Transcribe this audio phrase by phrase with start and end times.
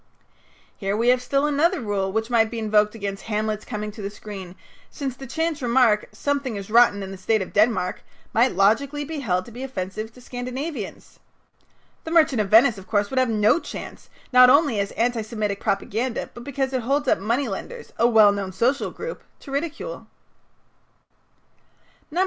[0.75, 4.09] Here we have still another rule which might be invoked against Hamlet's coming to the
[4.09, 4.55] screen,
[4.89, 8.01] since the chance remark, "Something is rotten in the state of Denmark,"
[8.33, 11.19] might logically be held to be offensive to Scandinavians.
[12.03, 15.59] "The Merchant of Venice," of course, would have no chance, not only as anti Semitic
[15.59, 20.07] propaganda, but because it holds up money lenders, a well known social group, to ridicule.